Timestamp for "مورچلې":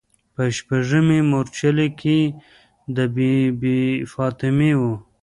1.29-1.87